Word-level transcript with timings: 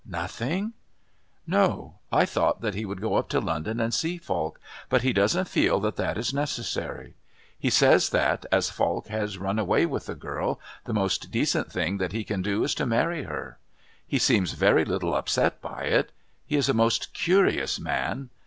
"Nothing?" 0.03 0.73
"No. 1.45 1.99
I 2.11 2.25
thought 2.25 2.61
that 2.61 2.73
he 2.73 2.85
would 2.87 3.01
go 3.01 3.17
up 3.17 3.29
to 3.29 3.39
London 3.39 3.79
and 3.79 3.93
see 3.93 4.17
Falk, 4.17 4.59
but 4.89 5.03
he 5.03 5.13
doesn't 5.13 5.47
feel 5.47 5.79
that 5.81 5.95
that 5.97 6.17
is 6.17 6.33
necessary. 6.33 7.13
He 7.59 7.69
says 7.69 8.09
that, 8.09 8.47
as 8.51 8.71
Falk 8.71 9.09
has 9.09 9.37
run 9.37 9.59
away 9.59 9.85
with 9.85 10.07
the 10.07 10.15
girl, 10.15 10.59
the 10.85 10.93
most 10.93 11.29
decent 11.29 11.71
thing 11.71 11.99
that 11.99 12.13
he 12.13 12.23
can 12.23 12.41
do 12.41 12.63
is 12.63 12.73
to 12.73 12.87
marry 12.87 13.25
her. 13.25 13.59
He 14.07 14.17
seems 14.17 14.53
very 14.53 14.85
little 14.85 15.13
upset 15.13 15.61
by 15.61 15.83
it. 15.83 16.11
He 16.47 16.55
is 16.55 16.67
a 16.67 16.73
most 16.73 17.13
curious 17.13 17.79
man. 17.79 18.31